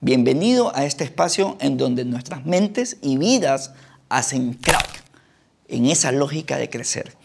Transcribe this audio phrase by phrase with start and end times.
[0.00, 3.72] Bienvenido a este espacio en donde nuestras mentes y vidas
[4.10, 5.02] hacen crack
[5.68, 7.16] en esa lógica de crecer.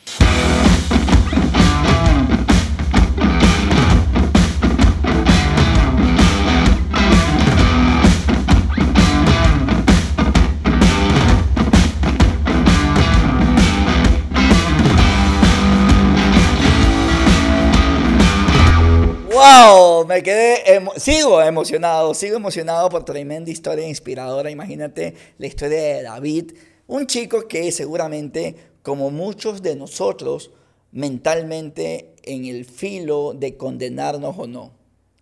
[19.42, 20.06] ¡Wow!
[20.06, 20.64] Me quedé,
[20.98, 24.52] sigo emocionado, sigo emocionado por tremenda historia inspiradora.
[24.52, 26.52] Imagínate la historia de David,
[26.86, 30.52] un chico que seguramente, como muchos de nosotros,
[30.92, 34.74] mentalmente en el filo de condenarnos o no.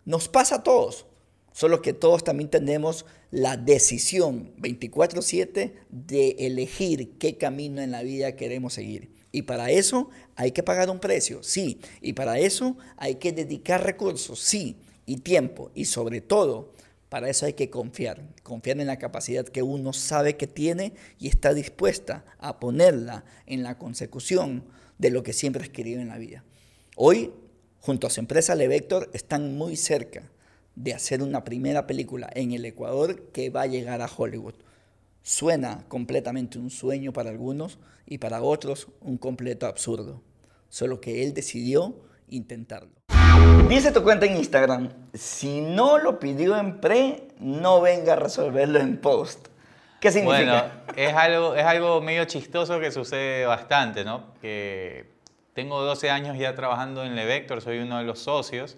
[0.04, 1.06] Nos pasa a todos,
[1.54, 8.36] solo que todos también tenemos la decisión 24/7 de elegir qué camino en la vida
[8.36, 9.18] queremos seguir.
[9.32, 11.80] Y para eso hay que pagar un precio, sí.
[12.02, 14.78] Y para eso hay que dedicar recursos, sí.
[15.06, 15.72] Y tiempo.
[15.74, 16.74] Y sobre todo,
[17.10, 18.24] para eso hay que confiar.
[18.44, 23.64] Confiar en la capacidad que uno sabe que tiene y está dispuesta a ponerla en
[23.64, 24.64] la consecución
[24.98, 26.44] de lo que siempre has querido en la vida.
[26.96, 27.32] Hoy,
[27.80, 30.30] junto a su empresa Levector, están muy cerca
[30.76, 34.56] de hacer una primera película en el Ecuador que va a llegar a Hollywood.
[35.30, 37.78] Suena completamente un sueño para algunos
[38.08, 40.24] y para otros un completo absurdo.
[40.70, 41.94] Solo que él decidió
[42.30, 42.90] intentarlo.
[43.70, 48.80] Dice tu cuenta en Instagram, si no lo pidió en pre, no venga a resolverlo
[48.80, 49.50] en post.
[50.02, 50.82] ¿Qué significa?
[50.88, 54.34] Bueno, es algo, es algo medio chistoso que sucede bastante, ¿no?
[54.42, 55.12] Que
[55.54, 58.78] tengo 12 años ya trabajando en Levector, soy uno de los socios,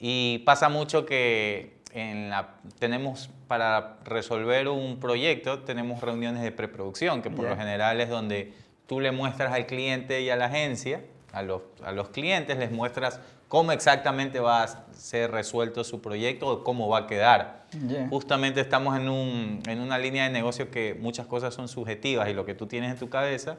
[0.00, 7.22] y pasa mucho que en la, tenemos para resolver un proyecto, tenemos reuniones de preproducción,
[7.22, 8.52] que por lo general es donde
[8.86, 12.72] tú le muestras al cliente y a la agencia, a los, a los clientes les
[12.72, 17.64] muestras cómo exactamente va a ser resuelto su proyecto o cómo va a quedar.
[18.10, 22.34] Justamente estamos en, un, en, una línea de negocio que muchas cosas son subjetivas y
[22.34, 23.56] lo que tú tienes en tu cabeza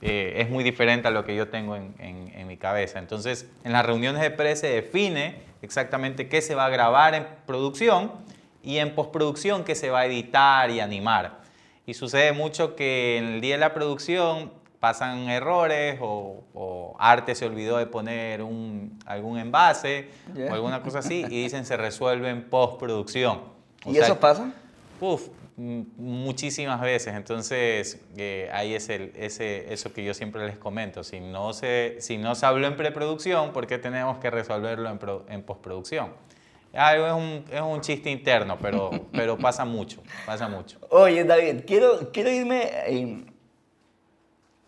[0.00, 2.98] eh, es muy diferente a lo que yo tengo en, en, en, mi cabeza.
[2.98, 7.26] Entonces, en las reuniones de pre se define exactamente qué se va a grabar en
[7.46, 8.12] producción
[8.62, 11.40] y en postproducción qué se va a editar y animar.
[11.86, 17.46] Y sucede mucho que en el día de la producción pasan errores o, Arte se
[17.46, 20.10] olvidó de poner un, algún envase
[20.50, 23.40] o alguna cosa así y dicen se resuelve en postproducción.
[23.86, 24.52] ¿Y eso pasa?
[25.00, 27.14] Uf, muchísimas veces.
[27.14, 31.02] Entonces, eh, ahí es el, ese, eso que yo siempre les comento.
[31.02, 34.98] Si no, se, si no se habló en preproducción, ¿por qué tenemos que resolverlo en,
[35.34, 36.12] en postproducción?
[36.72, 40.78] es, un, es un chiste interno, pero, pero pasa mucho, pasa mucho.
[40.90, 43.24] Oye, David, quiero, quiero irme eh,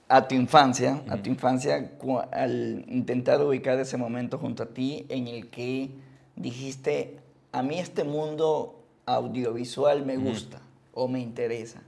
[0.09, 1.93] a tu infancia, a tu infancia,
[2.33, 5.91] al intentar ubicar ese momento junto a ti en el que
[6.35, 7.19] dijiste,
[7.53, 10.61] a mí este mundo audiovisual me gusta
[10.93, 11.83] o me interesa.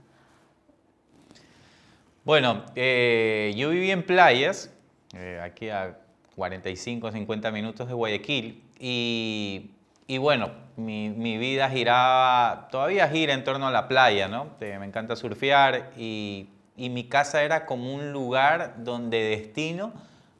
[2.23, 4.71] Bueno, eh, yo viví en playas,
[5.13, 5.97] eh, aquí a
[6.35, 9.71] 45, 50 minutos de Guayaquil, y
[10.07, 14.49] y bueno, mi, mi, vida giraba, todavía gira en torno a la playa, ¿no?
[14.59, 19.93] me encanta surfear y, y, mi casa era como un lugar donde destino,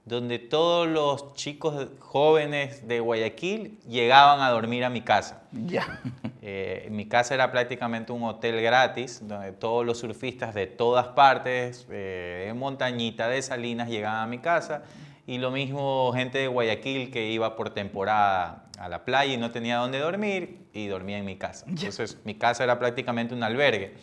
[0.05, 5.43] donde todos los chicos jóvenes de Guayaquil llegaban a dormir a mi casa.
[5.51, 6.01] Ya.
[6.45, 11.87] Eh, mi casa era prácticamente un hotel gratis, donde todos los surfistas de todas partes,
[11.89, 14.83] eh, de Montañita, de Salinas, llegaban a mi casa.
[15.25, 19.51] Y lo mismo gente de Guayaquil que iba por temporada a la playa y no
[19.51, 21.65] tenía dónde dormir y dormía en mi casa.
[21.69, 23.93] Entonces mi casa era prácticamente un albergue.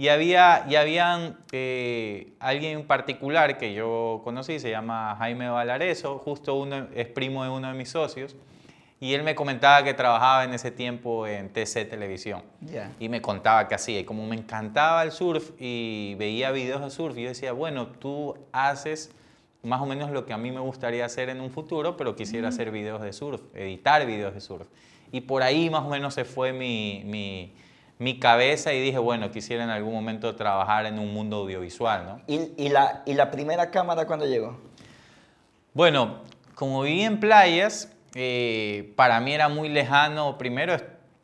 [0.00, 6.16] Y había, y habían eh, alguien en particular que yo conocí, se llama Jaime Valareso,
[6.20, 8.34] justo uno, es primo de uno de mis socios,
[8.98, 12.42] y él me comentaba que trabajaba en ese tiempo en TC Televisión.
[12.98, 14.00] Y me contaba que hacía.
[14.00, 18.38] Y como me encantaba el surf y veía videos de surf, yo decía, bueno, tú
[18.52, 19.10] haces
[19.62, 22.48] más o menos lo que a mí me gustaría hacer en un futuro, pero quisiera
[22.48, 24.66] hacer videos de surf, editar videos de surf.
[25.12, 27.52] Y por ahí más o menos se fue mi, mi,
[28.00, 32.22] mi cabeza y dije, bueno, quisiera en algún momento trabajar en un mundo audiovisual, ¿no?
[32.26, 34.58] ¿Y, y, la, ¿Y la primera cámara cuándo llegó?
[35.74, 36.20] Bueno,
[36.54, 40.74] como viví en playas, eh, para mí era muy lejano, primero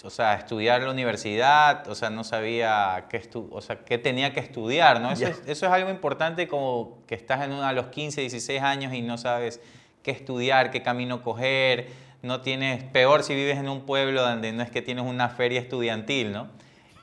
[0.05, 4.41] o sea, estudiar la universidad, o sea, no sabía qué, o sea, qué tenía que
[4.41, 5.11] estudiar, ¿no?
[5.11, 8.61] Eso, es, eso, es, algo importante como que estás en una, a los 15, 16
[8.61, 9.63] años y no sabes
[10.03, 11.89] qué estudiar, qué camino coger,
[12.23, 15.59] no tienes, peor si vives en un pueblo donde no es que tienes una feria
[15.59, 16.49] estudiantil, ¿no?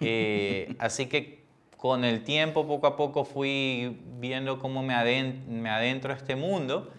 [0.03, 1.43] Eh, así que
[1.77, 6.35] con el tiempo, poco a poco, fui viendo cómo me, adentro, me adentro a este
[6.35, 6.89] mundo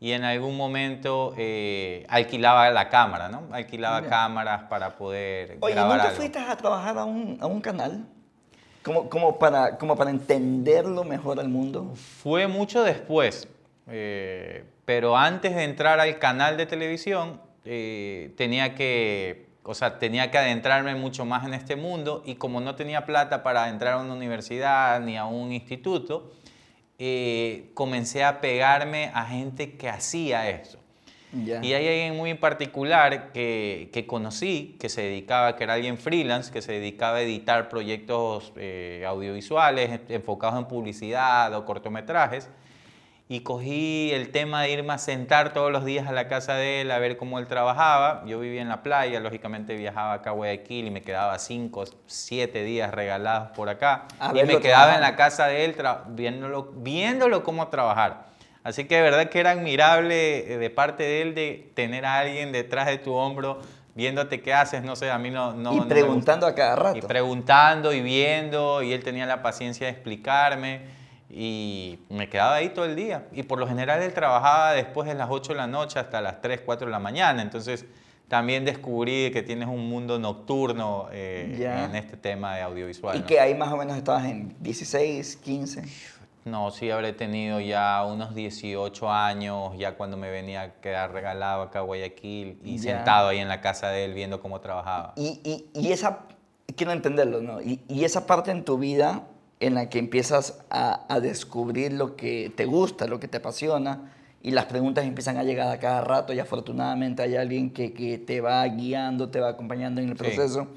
[0.00, 3.48] y en algún momento eh, alquilaba la cámara, ¿no?
[3.52, 6.16] Alquilaba cámaras para poder Oye, grabar ¿nunca algo.
[6.16, 8.06] fuiste a trabajar a un, a un canal?
[8.82, 11.92] Como, como, para, como para entenderlo mejor al mundo.
[11.96, 13.48] Fue mucho después,
[13.88, 20.30] eh, pero antes de entrar al canal de televisión eh, tenía que, o sea, tenía
[20.30, 23.98] que adentrarme mucho más en este mundo y como no tenía plata para entrar a
[23.98, 26.32] una universidad ni a un instituto,
[26.98, 30.78] eh, comencé a pegarme a gente que hacía eso.
[31.34, 36.50] Y hay alguien muy particular que, que conocí, que se dedicaba, que era alguien freelance,
[36.50, 42.48] que se dedicaba a editar proyectos eh, audiovisuales enfocados en publicidad o cortometrajes.
[43.30, 46.80] Y cogí el tema de irme a sentar todos los días a la casa de
[46.80, 48.22] él a ver cómo él trabajaba.
[48.24, 52.62] Yo vivía en la playa, lógicamente viajaba acá a Guayaquil y me quedaba cinco, siete
[52.62, 54.06] días regalados por acá.
[54.18, 55.76] A y me quedaba en la casa de él
[56.08, 58.28] viéndolo, viéndolo cómo trabajar.
[58.64, 62.18] Así que de verdad que era admirable eh, de parte de él de tener a
[62.18, 63.60] alguien detrás de tu hombro
[63.94, 65.52] viéndote qué haces, no sé, a mí no...
[65.54, 66.96] no y no preguntando a cada rato.
[66.96, 70.82] Y preguntando y viendo, y él tenía la paciencia de explicarme,
[71.30, 73.26] y me quedaba ahí todo el día.
[73.32, 76.40] Y por lo general él trabajaba después de las 8 de la noche hasta las
[76.40, 77.84] 3, 4 de la mañana, entonces
[78.28, 81.84] también descubrí que tienes un mundo nocturno eh, Ya.
[81.86, 83.16] en este tema de audiovisual.
[83.16, 83.26] y ¿no?
[83.26, 85.82] que ahí más o menos estabas en 16, 15.
[86.44, 91.62] No, sí habré tenido ya unos 18 años, ya cuando me venía a quedar regalado
[91.62, 92.96] acá a Guayaquil y Ya.
[92.96, 95.12] sentado ahí en la casa de él viendo cómo trabajaba.
[95.16, 96.20] Y, y, y esa,
[96.74, 97.60] quiero entenderlo, ¿no?
[97.60, 99.24] Y, y esa parte en tu vida
[99.60, 104.12] en la que empiezas a, a descubrir lo que te gusta, lo que te apasiona,
[104.40, 108.18] y las preguntas empiezan a llegar a cada rato, y afortunadamente hay alguien que, que
[108.18, 110.22] te va guiando, te va acompañando en el Sí.
[110.22, 110.68] proceso.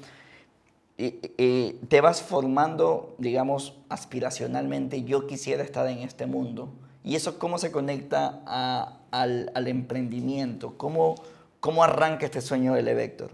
[0.98, 6.72] Y, y te vas formando, digamos, aspiracionalmente, yo quisiera estar en este mundo.
[7.04, 10.76] ¿Y eso cómo se conecta a- al, al emprendimiento?
[10.76, 11.14] ¿Cómo,
[11.60, 13.30] ¿Cómo arranca este sueño del Vector?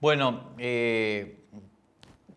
[0.00, 1.40] Bueno, eh,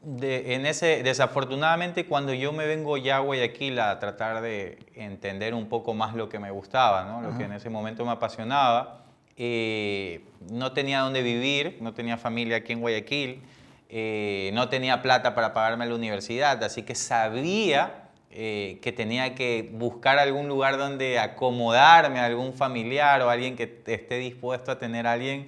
[0.02, 5.54] de- en ese, desafortunadamente cuando yo me vengo ya a Guayaquil a tratar de entender
[5.54, 7.22] un poco más lo que me gustaba, ¿no?
[7.22, 9.04] lo que en ese momento me apasionaba,
[9.38, 13.42] eh, no tenía dónde vivir, no tenía familia aquí en Guayaquil,
[13.90, 19.70] eh, no tenía plata para pagarme la universidad, así que sabía eh, que tenía que
[19.74, 25.14] buscar algún lugar donde acomodarme algún familiar o alguien que esté dispuesto a tener a
[25.14, 25.48] alguien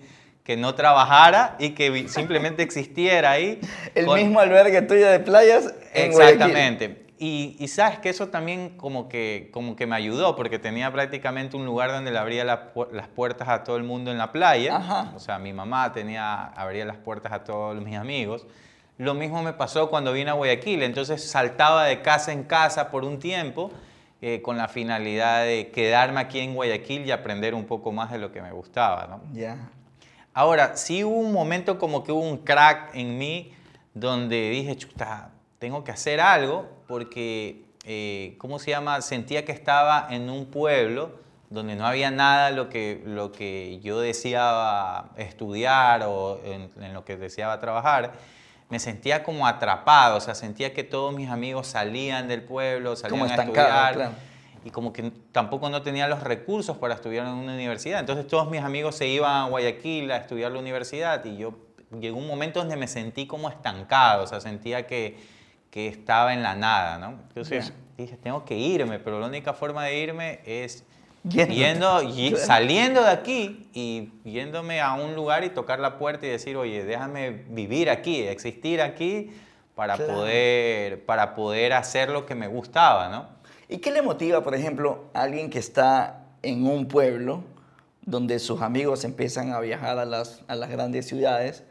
[0.52, 3.62] que no trabajara y que simplemente existiera ahí.
[3.96, 6.42] El con- mismo albergue tuyo de playas en Guayaquil.
[6.42, 7.06] Exactamente.
[7.20, 11.56] Y, y sabes que eso también como que, como que me ayudó, porque tenía prácticamente
[11.56, 14.76] un lugar donde le abría la las puertas a todo el mundo en la playa.
[14.78, 15.14] Ajá.
[15.16, 18.46] O sea, mi mamá tenía, abría las puertas a todos mis amigos.
[18.98, 20.84] Lo mismo me pasó cuando vine a Guayaquil.
[20.84, 23.72] Entonces saltaba de casa en casa por un tiempo
[24.22, 28.18] eh, con la finalidad de quedarme aquí en Guayaquil y aprender un poco más de
[28.18, 29.08] lo que me gustaba.
[29.08, 29.22] ¿no?
[29.34, 29.70] Ya.
[30.34, 33.54] Ahora, sí hubo un momento como que hubo un crack en mí
[33.94, 39.02] donde dije, chuta, tengo que hacer algo porque, eh, ¿cómo se llama?
[39.02, 41.20] Sentía que estaba en un pueblo
[41.50, 47.04] donde no había nada lo que, lo que yo deseaba estudiar o en, en lo
[47.04, 48.14] que deseaba trabajar.
[48.70, 53.20] Me sentía como atrapado, o sea, sentía que todos mis amigos salían del pueblo, salían
[53.20, 54.12] Como a estudiar claro.
[54.64, 58.00] Y como que tampoco no tenía los recursos para estudiar en una universidad.
[58.00, 61.54] Entonces todos mis amigos se iban a Guayaquil a estudiar la universidad y yo
[62.00, 65.18] llegó un momento donde me sentí como estancado, o sea, sentía que,
[65.70, 67.20] que estaba en la nada, ¿no?
[67.30, 67.74] Entonces Ya.
[67.98, 70.86] dije, tengo que irme, pero la única forma de irme es
[71.24, 76.30] yendo, y- saliendo de aquí y yéndome a un lugar y tocar la puerta y
[76.30, 79.32] decir, oye, déjame vivir aquí, existir aquí
[79.76, 80.14] para, Claro.
[80.14, 83.41] poder, para poder hacer lo que me gustaba, ¿no?
[83.72, 87.46] ¿Y qué le motiva, por ejemplo, a alguien que está en un pueblo
[88.02, 91.64] donde sus amigos empiezan a viajar a las, a las grandes ciudades?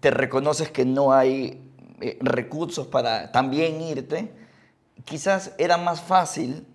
[0.00, 1.66] Te reconoces que no hay
[2.02, 4.30] eh, recursos para también irte.
[5.06, 6.66] Quizás era más fácil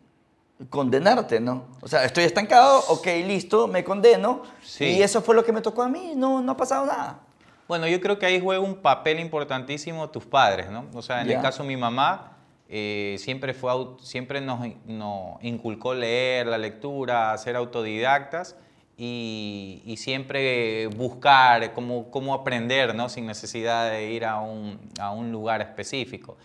[0.72, 1.68] condenarte, ¿no?
[1.82, 4.42] O sea, estoy estancado, ok, listo, me condeno.
[4.64, 4.86] Sí.
[4.86, 7.20] Y eso fue lo que me tocó a mí, no, no ha pasado nada.
[7.68, 10.88] Bueno, yo creo que ahí juega un papel importantísimo tus padres, ¿no?
[10.96, 12.33] O sea, en el caso de mi mamá,
[12.70, 18.56] eh, siempre, fue, siempre nos, nos inculcó leer, la lectura, ser autodidactas
[18.98, 23.10] y, y siempre buscar cómo, cómo aprender, ¿no?
[23.10, 26.38] Sin necesidad de ir a un, a un lugar específico.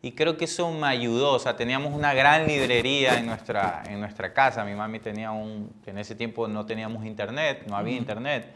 [0.00, 3.98] Y creo que eso me ayudó, o sea, teníamos una gran librería en nuestra, en
[3.98, 4.64] nuestra casa.
[4.64, 8.46] Mi mami tenía un, en ese tiempo no teníamos internet, no había internet.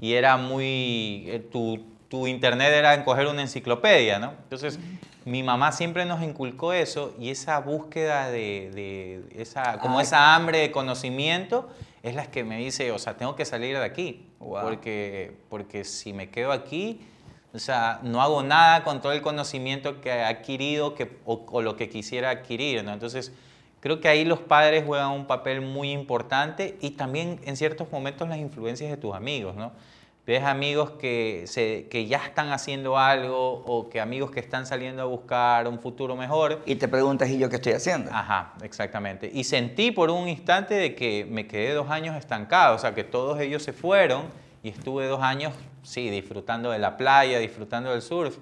[0.00, 4.32] Y era muy, eh, tu, tu internet era en coger una enciclopedia, ¿no?
[4.42, 4.80] Entonces,
[5.28, 10.02] mi mamá siempre nos inculcó eso y esa búsqueda de, de esa, como Ah.
[10.02, 11.68] esa hambre de conocimiento
[12.02, 14.62] es la que me dice, o sea, tengo que salir de aquí, Wow.
[14.62, 17.00] porque, porque si me quedo aquí,
[17.54, 21.62] o sea, no hago nada con todo el conocimiento que he adquirido que, o, o
[21.62, 22.92] lo que quisiera adquirir, ¿no?
[22.92, 23.32] Entonces,
[23.80, 28.28] creo que ahí los padres juegan un papel muy importante y también en ciertos momentos
[28.28, 29.72] las influencias de tus amigos, ¿no?
[30.28, 35.00] Ves amigos que, se, que ya están haciendo algo o que amigos que están saliendo
[35.00, 36.60] a buscar un futuro mejor.
[36.66, 38.10] Y te preguntas, ¿y yo qué estoy haciendo?
[38.12, 39.30] Ajá, exactamente.
[39.32, 43.04] Y sentí por un instante de que me quedé dos años estancado, o sea, que
[43.04, 44.24] todos ellos se fueron
[44.62, 48.36] y estuve dos años, sí, disfrutando de la playa, disfrutando del surf,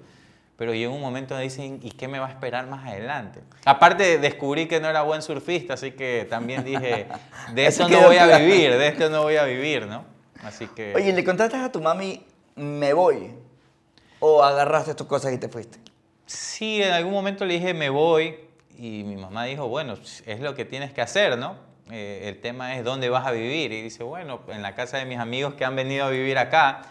[0.57, 3.39] pero llegó un momento donde dicen, ¿y qué me va a esperar más adelante?
[3.63, 7.07] Aparte, descubrí que no era buen surfista, así que también dije,
[7.53, 10.16] de Eso no voy a vivir, de esto no voy a vivir, ¿no?
[10.47, 10.93] Así que...
[10.95, 12.25] Oye, ¿le contaste a tu mami,
[12.55, 13.33] me voy?
[14.19, 15.77] ¿O agarraste tus cosas y te fuiste?
[16.25, 18.35] Sí, en algún momento le dije me voy
[18.77, 21.55] y mi mamá dijo, bueno, es lo que tienes que hacer, ¿no?
[21.91, 23.71] Eh, el tema es dónde vas a vivir.
[23.71, 26.83] Y dice, bueno, en la casa de mis amigos que han venido a vivir acá.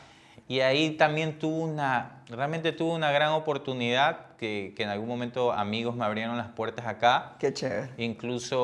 [0.49, 5.53] Y ahí también tuve una, realmente tuve una gran oportunidad que, que en algún momento
[5.53, 7.37] amigos me abrieron las puertas acá.
[7.39, 7.91] Qué chévere.
[7.99, 8.59] Incluso,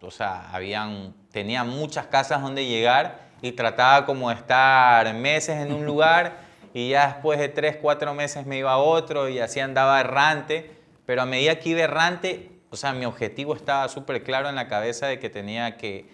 [0.00, 5.72] o sea, habían, tenía muchas casas donde llegar y trataba como de estar meses en
[5.72, 6.38] un lugar
[6.74, 10.70] y ya después de tres, cuatro meses me iba a otro y así andaba errante.
[11.06, 14.68] Pero a medida que iba errante, o sea, mi objetivo estaba súper claro en la
[14.68, 16.06] cabeza de que tenía que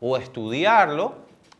[0.00, 1.14] o estudiarlo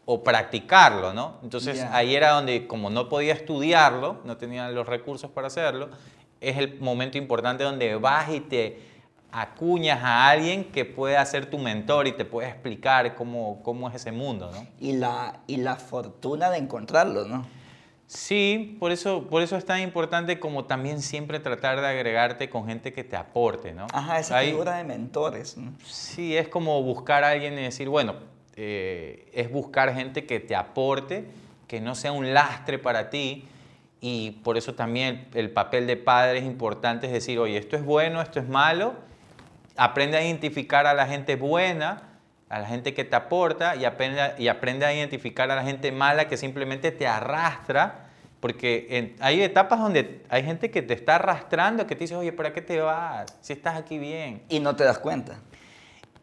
[0.04, 1.38] o practicarlo, ¿no?
[1.42, 1.96] Entonces Ya.
[1.96, 5.88] ahí era donde, como no podía estudiarlo, no tenía los recursos para hacerlo,
[6.40, 8.80] es el momento importante donde vas y te
[9.32, 13.94] acuñas a alguien que pueda ser tu mentor y te pueda explicar cómo, cómo es
[13.96, 14.66] ese mundo, ¿no?
[14.78, 17.46] Y la, y la fortuna de encontrarlo, ¿no?
[18.06, 22.66] Sí, por eso, por eso es tan importante como también siempre tratar de agregarte con
[22.66, 23.86] gente que te aporte, ¿no?
[23.92, 25.56] Ajá, esa Hay- figura de mentores.
[25.56, 25.72] ¿no?
[25.86, 28.16] Sí, es como buscar a alguien y decir, bueno,
[28.54, 31.24] eh, es buscar gente que te aporte,
[31.66, 33.46] que no sea un lastre para ti.
[34.02, 37.76] Y por eso también el, el papel de padre es importante, es decir, oye, esto
[37.76, 38.94] es bueno, esto es malo.
[39.76, 42.02] Aprende a identificar a la gente buena,
[42.48, 45.62] a la gente que te aporta y aprende, a- y aprende a identificar a la
[45.64, 48.06] gente mala que simplemente te arrastra.
[48.40, 52.32] Porque en- hay etapas donde hay gente que te está arrastrando, que te dice, oye,
[52.32, 53.32] ¿para qué te vas?
[53.40, 54.42] Si estás aquí bien.
[54.48, 55.38] Y no te das cuenta.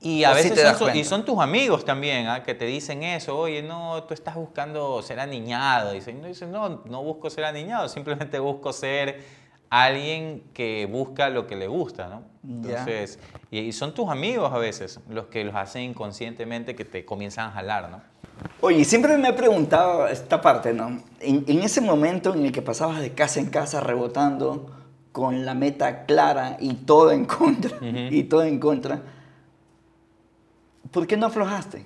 [0.02, 2.44] Y a O veces te das son, y son tus amigos también, ¿ah?
[2.44, 5.92] que te dicen eso, oye, no, tú estás buscando ser aniñado.
[5.92, 9.22] Dicen, no, dicen, no, no busco ser aniñado, simplemente busco ser
[9.70, 12.24] alguien que busca lo que le gusta, ¿no?
[12.44, 13.20] Entonces,
[13.52, 17.50] y, y son tus amigos a veces los que los hacen inconscientemente que te comienzan
[17.50, 18.02] a jalar, ¿no?
[18.62, 21.02] Oye, siempre me he preguntado esta parte, ¿no?
[21.20, 24.72] En, en ese momento en el que pasabas de casa en casa rebotando
[25.12, 29.02] con la meta clara y todo en contra, y todo en contra,
[30.92, 31.86] ¿por qué no aflojaste?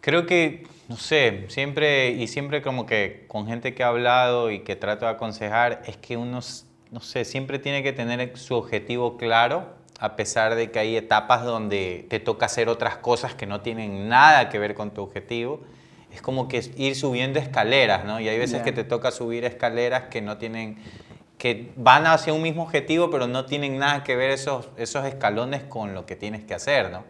[0.00, 4.60] Creo que, no sé, siempre y siempre como que con gente que ha hablado y
[4.60, 6.40] que trato de aconsejar, es que uno,
[6.90, 11.44] no sé, siempre tiene que tener su objetivo claro, a pesar de que hay etapas
[11.44, 15.60] donde te toca hacer otras cosas que no tienen nada que ver con tu objetivo.
[16.12, 18.20] Es como que ir subiendo escaleras, ¿no?
[18.20, 20.78] Y hay veces que te toca subir escaleras que no tienen,
[21.36, 25.62] que van hacia un mismo objetivo, pero no tienen nada que ver esos, esos escalones
[25.64, 27.04] con lo que tienes que hacer, ¿no?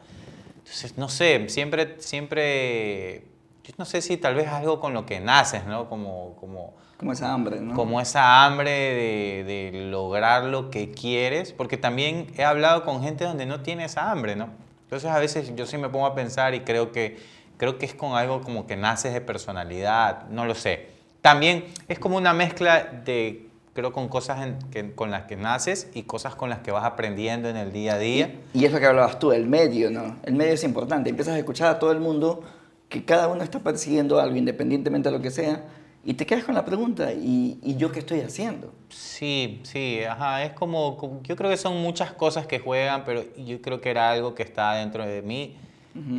[0.59, 3.23] Entonces, no sé, siempre, siempre,
[3.67, 5.89] yo no sé si tal vez algo con lo que naces, ¿no?
[5.89, 7.75] Como, como, Como esa hambre, ¿no?
[7.75, 13.25] como esa hambre de, de lograr lo que quieres, porque también he hablado con gente
[13.25, 14.51] donde no tiene esa hambre, ¿no?
[14.85, 17.19] Entonces, a veces yo sí me pongo a pensar y creo que,
[17.57, 20.87] creo que es con algo como que naces de personalidad, no lo sé.
[21.21, 25.91] También es como una mezcla de, creo, con cosas en- que- con las que naces
[25.93, 28.33] y cosas con las que vas aprendiendo en el día a día.
[28.55, 30.17] Y es lo que hablabas tú, el medio, ¿no?
[30.23, 31.11] El medio es importante.
[31.11, 32.45] Empiezas a escuchar a todo el mundo
[32.89, 35.65] que cada uno está persiguiendo algo, independientemente de lo que sea,
[36.05, 38.73] y te quedas con la pregunta, ¿y, y yo qué estoy haciendo?
[38.91, 43.61] Sí, sí, ajá, es como, yo creo que son muchas cosas que juegan, pero yo
[43.61, 45.57] creo que era algo que está dentro de mí.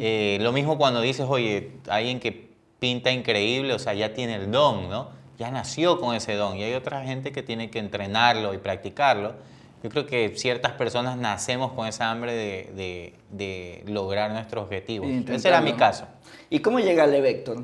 [0.01, 4.51] Eh, lo mismo cuando dices, oye, alguien que pinta increíble, o sea, ya tiene el
[4.51, 5.09] don, ¿no?
[5.37, 9.35] Ya nació con ese don y hay otra gente que tiene que entrenarlo y practicarlo.
[9.83, 15.07] Yo creo que ciertas personas nacemos con esa hambre de, de- de lograr nuestros objetivos.
[15.29, 16.05] Ese era mi caso.
[16.49, 17.63] ¿Y cómo llega el Vector?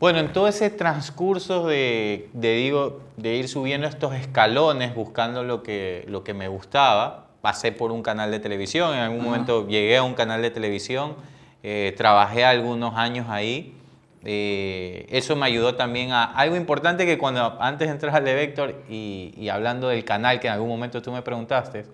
[0.00, 5.62] Bueno, en todo ese transcurso de, de, digo, de ir subiendo estos escalones buscando lo
[5.62, 9.26] que, lo que me gustaba, pasé por un canal de televisión, en algún Ajá.
[9.28, 11.16] momento llegué a un canal de televisión,
[11.62, 13.74] eh, trabajé algunos años ahí
[14.24, 18.34] eh, eso me ayudó también a algo importante que cuando antes de entrar al de
[18.34, 21.86] Vector y, y hablando del canal que en algún momento tú me preguntaste,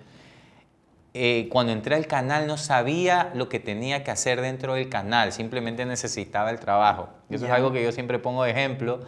[1.19, 5.33] eh, cuando entré al canal no sabía lo que tenía que hacer dentro del canal,
[5.33, 7.09] simplemente necesitaba el trabajo.
[7.31, 9.01] Y eso es algo que yo siempre pongo de ejemplo.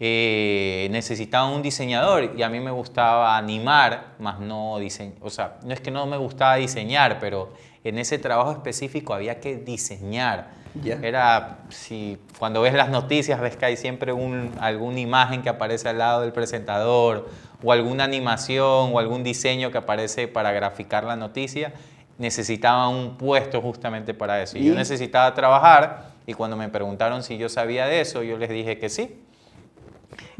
[0.00, 5.18] Eh, necesitaba un diseñador y a mí me gustaba animar, más no diseñar.
[5.20, 7.52] O sea, no es que no me gustaba diseñar, pero
[7.84, 10.50] en ese trabajo específico había que diseñar.
[10.84, 15.88] Era, si cuando ves las noticias ves que hay siempre un, alguna imagen que aparece
[15.88, 17.28] al lado del presentador
[17.62, 21.72] o alguna animación o algún diseño que aparece para graficar la noticia,
[22.18, 24.58] necesitaba un puesto justamente para eso.
[24.58, 28.50] Y yo necesitaba trabajar y cuando me preguntaron si yo sabía de eso, yo les
[28.50, 29.20] dije que sí.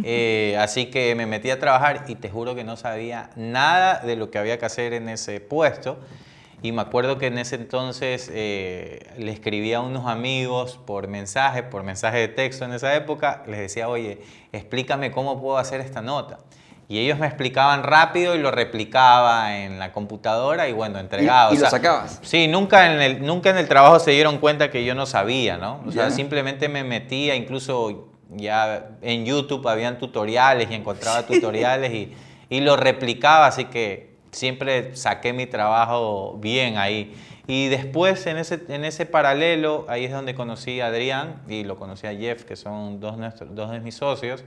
[0.02, 4.16] Eh, así que me metí a trabajar y te juro que no sabía nada de
[4.16, 5.98] lo que había que hacer en ese puesto.
[6.62, 11.62] Y me acuerdo que en ese entonces eh, le escribía a unos amigos por mensaje,
[11.62, 14.22] por mensaje de texto en esa época, les decía, oye,
[14.52, 16.38] explícame cómo puedo hacer esta nota.
[16.88, 21.52] Y ellos me explicaban rápido y lo replicaba en la computadora y bueno, entregaba.
[21.52, 22.20] ¿Y, lo sacabas?
[22.22, 25.58] Sí, nunca en, el, nunca en el trabajo se dieron cuenta que yo no sabía,
[25.58, 25.82] ¿no?
[25.86, 32.14] O sea, simplemente me metía, incluso ya en YouTube habían tutoriales y encontraba tutoriales y,
[32.48, 37.14] y lo replicaba, así que siempre saqué mi trabajo bien ahí.
[37.48, 41.76] Y después, en ese, en ese paralelo, ahí es donde conocí a Adrián y lo
[41.76, 44.44] conocí a Jeff, que son dos, nuestros, dos de mis socios.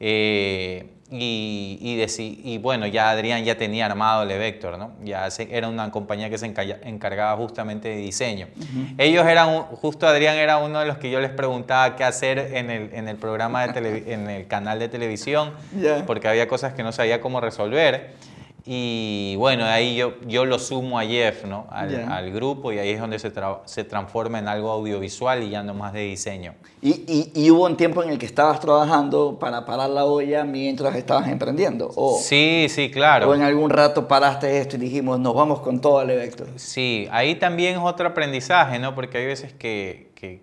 [0.00, 1.78] Eh, y,
[2.44, 4.92] y, bueno, ya Adrián ya tenía armado el Vector, ¿no?
[5.04, 8.48] Ya era una compañía que se encargaba justamente de diseño.
[8.96, 12.70] Ellos eran, justo Adrián era uno de los que yo les preguntaba qué hacer en
[12.70, 15.52] el, en el programa, de en el canal de televisión,
[16.06, 18.14] porque había cosas que no sabía cómo resolver.
[18.64, 21.66] Y bueno, ahí yo, yo lo sumo a Jeff, ¿no?
[21.70, 23.32] Al, grupo y ahí es donde se,
[23.64, 26.54] se, transforma en algo audiovisual y ya no más de diseño.
[26.80, 30.94] ¿Y, y, hubo un tiempo en el que estabas trabajando para parar la olla mientras
[30.94, 31.90] estabas emprendiendo?
[31.96, 33.28] ¿O, sí, sí, claro.
[33.28, 36.46] ¿O en algún rato paraste esto y dijimos, nos vamos con todo al Vector?
[36.56, 38.94] Sí, ahí también es otro aprendizaje, ¿no?
[38.94, 40.40] Porque hay veces que, que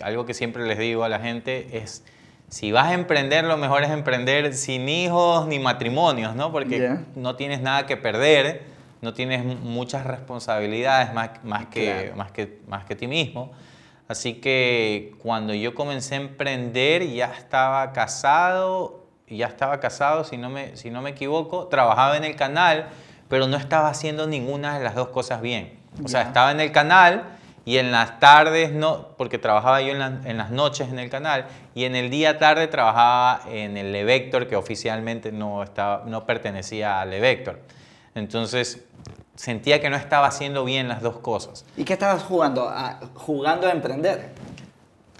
[0.00, 2.04] algo que siempre les digo a la gente es
[2.48, 6.52] si vas a emprender, lo mejor es emprender sin hijos ni matrimonios, ¿no?
[6.52, 8.64] Porque no tienes nada que perder,
[9.02, 13.52] no tienes muchas responsabilidades más, más, que, más, que, más que ti mismo.
[14.08, 20.48] Así que cuando yo comencé a emprender, ya estaba casado, ya estaba casado, si no
[20.48, 22.86] me, si no me equivoco, trabajaba en el canal,
[23.28, 25.80] pero no estaba haciendo ninguna de las dos cosas bien.
[26.04, 27.35] O sea, estaba en el canal,
[27.66, 31.84] y en las tardes no, porque trabajaba yo en, las noches en el canal, y
[31.84, 37.10] en el día tarde trabajaba en el Levector, que oficialmente no, estaba, no pertenecía al
[37.10, 37.58] Levector.
[38.14, 38.84] Entonces
[39.34, 41.64] sentía que no estaba haciendo bien las dos cosas.
[41.76, 42.72] ¿Y qué estabas jugando?
[43.14, 44.30] jugando a emprender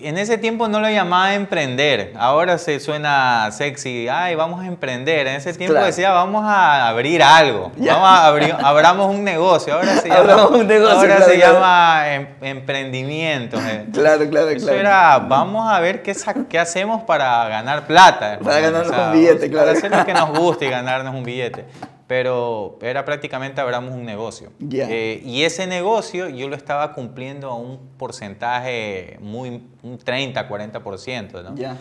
[0.00, 2.12] en ese tiempo no lo llamaba emprender.
[2.18, 4.09] Ahora se suena sexy.
[4.09, 5.26] Ay, vamos a emprender.
[5.26, 7.72] En ese tiempo decía, vamos a abrir algo.
[7.76, 9.74] Vamos a abrir, abramos un negocio.
[9.74, 13.59] Ahora se llama, un negocio, ahora se llama em, emprendimiento.
[13.59, 13.87] Eh.
[13.92, 16.14] Claro, claro, Eso era, vamos a ver qué,
[16.48, 18.38] qué hacemos para ganar plata.
[18.42, 19.66] Para ganarnos un billete, claro.
[19.68, 21.64] Para hacer lo que nos guste y ganarnos un billete
[22.06, 24.52] pero era prácticamente abramos un negocio.
[24.70, 31.42] Eh, y ese negocio yo lo estaba cumpliendo a un porcentaje muy, un 30, 40%.
[31.42, 31.76] ¿no?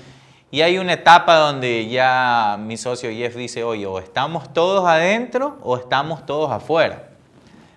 [0.50, 5.58] Y hay una etapa donde ya mi socio Jeff dice, oye, o estamos todos adentro
[5.62, 7.10] o estamos todos afuera.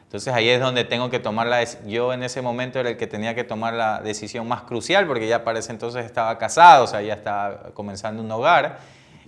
[0.05, 3.07] Entonces ahí es donde tengo que tomar la Yo en ese momento era el que
[3.07, 6.87] tenía que tomar la decisión más crucial porque ya para ese entonces estaba casado, o
[6.87, 8.79] sea, ya estaba comenzando un hogar.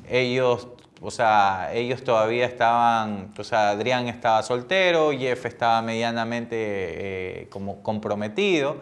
[0.08, 0.68] Ellos
[1.02, 7.82] o sea, ellos todavía estaban, o sea, Adrián estaba soltero, Jeff estaba medianamente eh, como
[7.82, 8.76] comprometido.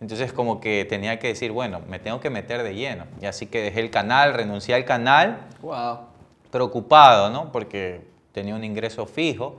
[0.00, 3.06] Entonces como que tenía que decir, bueno, me tengo que meter de lleno.
[3.20, 5.46] Y así que dejé el canal, renuncié al canal.
[5.60, 6.00] Wow.
[6.50, 7.50] Preocupado, ¿no?
[7.50, 9.56] Porque tenía un ingreso fijo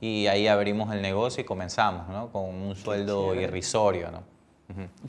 [0.00, 2.30] y ahí abrimos el negocio y comenzamos, ¿no?
[2.30, 4.22] Con un sueldo irrisorio, ¿no?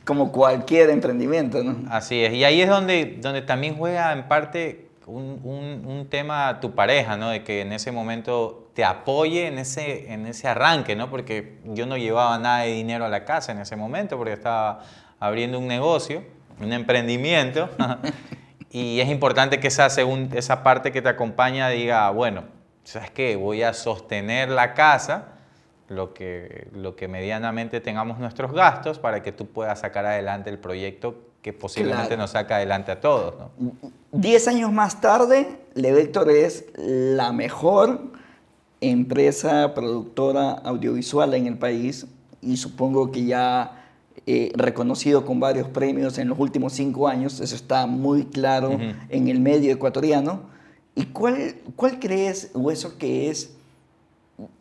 [0.04, 1.90] Como cualquier emprendimiento, ¿no?
[1.90, 2.34] Así es.
[2.34, 7.30] Y ahí es donde, donde también juega en parte un, un, tema tu pareja, ¿no?
[7.30, 11.10] De que en ese momento te apoye en ese, en ese arranque, ¿no?
[11.10, 14.82] Porque yo no llevaba nada de dinero a la casa en ese momento porque estaba
[15.20, 16.24] abriendo un negocio,
[16.60, 17.70] un emprendimiento.
[18.72, 22.44] y es importante que esa, esa parte que te acompaña diga, bueno,
[22.84, 23.36] ¿sabes qué?
[23.36, 25.30] Voy a sostener la casa,
[25.90, 30.60] lo que, lo que medianamente tengamos nuestros gastos para que tú puedas sacar adelante el
[30.60, 33.36] proyecto que posiblemente nos saca adelante a todos.
[34.14, 38.14] Diez años más tarde, Levector es la mejor
[38.80, 42.08] empresa productora audiovisual en el país
[42.42, 43.84] y supongo que ya
[44.26, 48.78] eh, reconocido con varios premios en los últimos cinco años, eso está muy claro
[49.10, 50.44] en el medio ecuatoriano.
[50.96, 53.52] ¿Y cuál, cuál crees, o eso que es,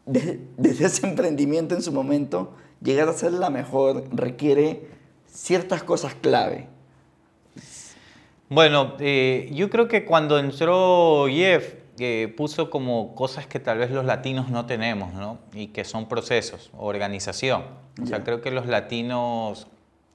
[0.04, 4.88] desde ese emprendimiento en su momento, llegar a ser la mejor requiere
[5.28, 6.71] ciertas cosas clave?
[8.52, 13.90] Bueno, eh, yo creo que cuando entró Jeff, que puso como cosas que tal vez
[13.90, 15.38] los latinos no tenemos, ¿no?
[15.54, 17.64] Y que son procesos, organización.
[18.02, 19.68] O sea, creo que los latinos,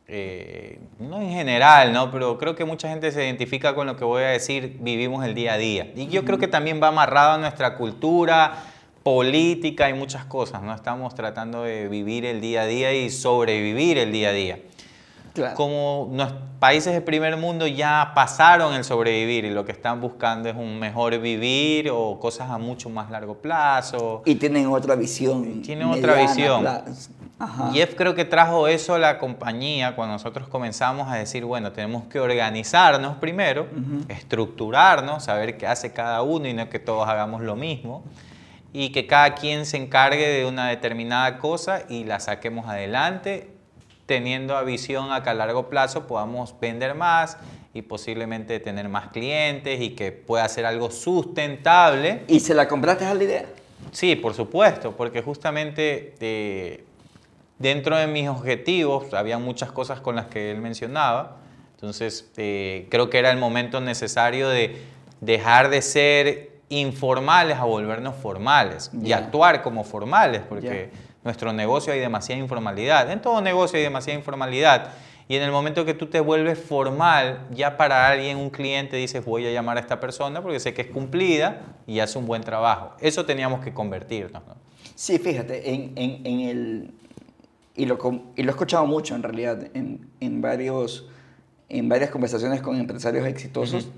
[0.08, 2.12] eh, no en general, ¿no?
[2.12, 5.34] Pero creo que mucha gente se identifica con lo que voy a decir, vivimos el
[5.34, 5.92] día a día.
[5.96, 8.66] Y yo creo que también va amarrado a nuestra cultura,
[9.02, 10.76] política y muchas cosas, ¿no?
[10.76, 14.60] Estamos tratando de vivir el día a día y sobrevivir el día a día.
[15.56, 20.50] Como los países del primer mundo ya pasaron el sobrevivir y lo que están buscando
[20.50, 24.24] es un mejor vivir o cosas a mucho más largo plazo.
[24.26, 25.62] Y tienen otra visión.
[25.62, 26.66] Tienen otra visión.
[27.72, 32.06] Jeff creo que trajo eso a la compañía cuando nosotros comenzamos a decir, bueno, tenemos
[32.06, 33.68] que organizarnos primero,
[34.08, 38.04] estructurarnos, saber qué hace cada uno y no que todos hagamos lo mismo
[38.74, 43.57] y que cada quien se encargue de una determinada cosa y la saquemos adelante
[44.08, 47.38] teniendo a visión a que a largo plazo podamos vender más
[47.74, 52.24] y posiblemente tener más clientes y que pueda ser algo sustentable.
[52.28, 53.46] ¿Y se la compraste a la idea?
[53.92, 56.84] Sí, por supuesto, porque justamente eh,
[57.60, 61.38] dentro de mis objetivos había muchas cosas con las que él mencionaba,
[61.76, 64.82] entonces eh, creo que era el momento necesario de
[65.22, 70.90] dejar de ser informales a volvernos formales y actuar como formales, porque
[71.28, 73.12] nuestro negocio hay demasiada informalidad.
[73.12, 74.94] En todo negocio hay demasiada informalidad.
[75.28, 79.24] Y en el momento que tú te vuelves formal, ya para alguien, un cliente, dices,
[79.26, 82.42] voy a llamar a esta persona porque sé que es cumplida y hace un buen
[82.42, 82.94] trabajo.
[83.02, 84.42] Eso teníamos que convertirnos.
[84.96, 86.92] Sí, fíjate, en, en, el...
[87.76, 88.00] Y lo,
[88.36, 91.08] y lo he escuchado mucho en realidad, en, en varios,
[91.68, 93.90] en varias conversaciones con empresarios exitosos,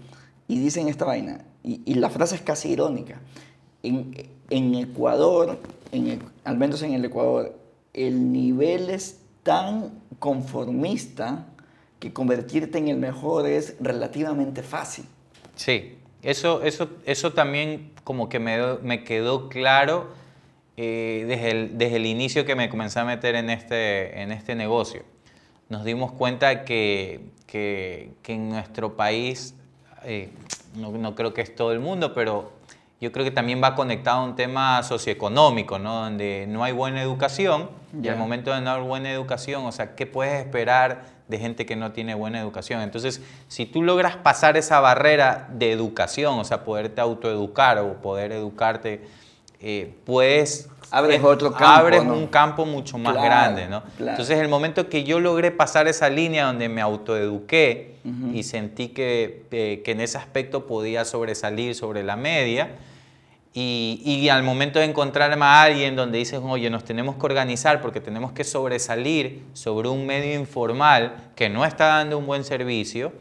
[0.47, 3.21] y dicen esta vaina, y, y, la frase es casi irónica.
[3.83, 4.13] En,
[4.49, 5.57] en Ecuador
[6.43, 7.55] al menos en el Ecuador,
[7.93, 11.45] el nivel es tan conformista
[11.99, 15.05] que convertirte en el mejor es relativamente fácil.
[15.55, 20.07] Sí, eso, eso, eso también como que me, me quedó claro
[20.77, 24.55] eh, desde, el, desde, el, inicio que me comencé a meter en este, en este
[24.55, 25.03] negocio.
[25.67, 29.55] Nos dimos cuenta que, que, que en nuestro país,
[30.05, 30.29] eh,
[30.75, 32.53] no, no creo que es todo el mundo, pero
[33.01, 36.03] yo creo que también va conectado a un tema socioeconómico, ¿no?
[36.03, 37.69] Donde no hay buena educación
[38.03, 41.65] y al momento de no haber buena educación, o sea, ¿qué puedes esperar de gente
[41.65, 42.81] que no tiene buena educación?
[42.81, 48.33] Entonces, si tú logras pasar esa barrera de educación, o sea, poderte autoeducar o poder
[48.33, 49.07] educarte,
[49.61, 50.69] eh, puedes...
[50.91, 53.83] Abres otro campo, Abres un campo mucho más grande, ¿no?
[53.99, 57.95] Entonces, el momento que yo logré pasar esa línea donde me autoeduqué
[58.33, 62.71] y sentí que, eh, que en ese aspecto podía sobresalir sobre la media,
[63.53, 67.99] y, al momento de encontrarme a alguien donde dices, oye, nos tenemos que organizar porque
[67.99, 73.11] tenemos que sobresalir sobre un medio informal que no está dando un buen servicio.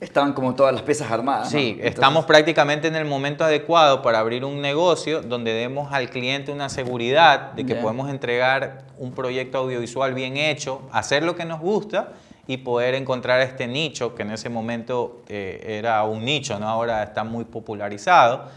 [0.00, 1.50] Estaban como todas las piezas armadas.
[1.50, 6.50] Sí, estamos prácticamente en el momento adecuado para abrir un negocio donde demos al cliente
[6.50, 11.60] una seguridad de que podemos entregar un proyecto audiovisual bien hecho, hacer lo que nos
[11.60, 12.12] gusta
[12.48, 16.68] y poder encontrar este nicho que en ese momento eh, era un nicho, ¿no?
[16.68, 18.50] ahora está muy popularizado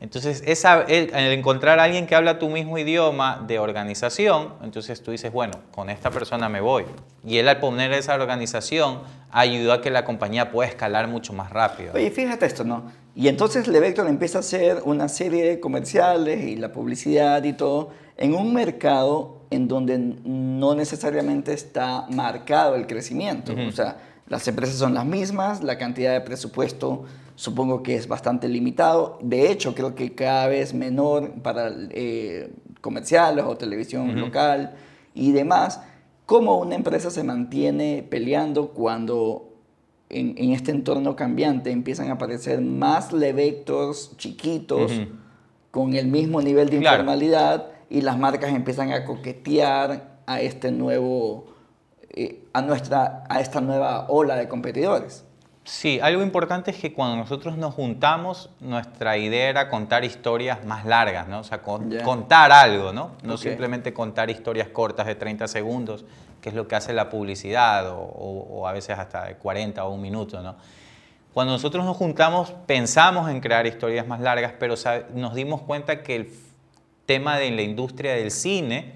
[0.00, 5.10] entonces, esa, el, encontrar a alguien que habla tu mismo idioma de organización, entonces tú
[5.10, 6.84] dices, bueno, con esta persona me voy.
[7.24, 9.00] Y él al poner esa organización
[9.32, 11.94] ayudó a que la compañía pueda escalar mucho más rápido.
[11.94, 12.92] Oye, fíjate esto, ¿no?
[13.16, 17.90] Y entonces Levector empieza a hacer una serie de comerciales y la publicidad y todo
[18.16, 23.52] en un mercado en donde no necesariamente está marcado el crecimiento.
[23.68, 23.96] O sea,
[24.28, 27.06] las empresas son las mismas, la cantidad de presupuesto
[27.38, 29.16] supongo que es bastante limitado.
[29.22, 34.74] De hecho, creo que cada vez menor para eh, comerciales o televisión local
[35.14, 35.80] y demás.
[36.26, 39.52] ¿Cómo una empresa se mantiene peleando cuando
[40.08, 44.90] en, este entorno cambiante empiezan a aparecer más levectors chiquitos
[45.70, 51.46] con el mismo nivel de informalidad y las marcas empiezan a coquetear a este nuevo
[52.10, 55.24] eh, a nuestra a esta nueva ola de competidores?
[55.68, 60.86] Sí, algo importante es que cuando nosotros nos juntamos, nuestra idea era contar historias más
[60.86, 61.40] largas, ¿no?
[61.40, 63.10] O sea, contar algo, ¿no?
[63.22, 66.06] No simplemente contar historias cortas de 30 segundos,
[66.40, 70.00] que es lo que hace la publicidad, o, a veces hasta de 40 o un
[70.00, 70.56] minuto, ¿no?
[71.34, 74.74] Cuando nosotros nos juntamos, pensamos en crear historias más largas, pero
[75.12, 76.32] nos dimos cuenta que el
[77.04, 78.94] tema de la industria del cine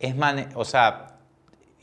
[0.00, 0.16] es,
[0.56, 1.11] o sea,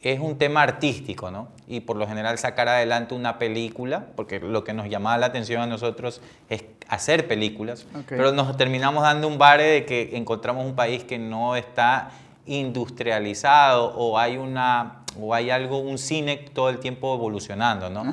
[0.02, 1.50] es un tema artístico, ¿no?
[1.68, 5.62] Y por lo general sacar adelante una película, porque lo que nos llamaba la atención
[5.62, 10.76] a nosotros es hacer películas, pero nos terminamos dando un bare de que encontramos un
[10.76, 12.12] país que no está
[12.46, 18.04] industrializado o hay una o hay algo un cine todo el tiempo evolucionando, ¿no?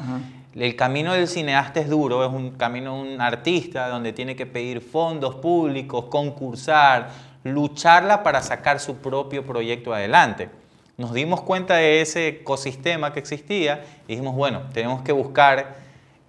[0.55, 4.47] El camino del cineasta es duro, es un camino de un artista donde tiene que
[4.47, 7.11] pedir fondos públicos, concursar,
[7.45, 10.49] lucharla para sacar su propio proyecto adelante
[10.97, 15.75] nos dimos cuenta de ese ecosistema que existía y dijimos, bueno, tenemos que buscar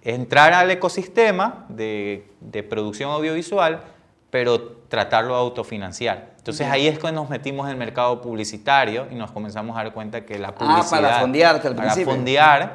[0.02, 2.26] entrar al ecosistema de,
[2.68, 3.80] producción audiovisual,
[4.30, 6.32] pero tratarlo de autofinanciar.
[6.36, 9.92] Entonces ahí es cuando nos metimos en el mercado publicitario y nos comenzamos a dar
[9.92, 10.86] cuenta que la publicidad...
[10.86, 12.72] Ah, para fondearte al Para fondear,